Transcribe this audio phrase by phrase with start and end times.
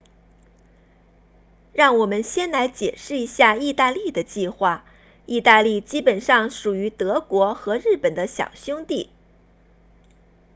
[1.73, 4.83] 让我们先来解释一下意大利的计划
[5.27, 9.11] 意大利基本上属于德国和日本的小兄弟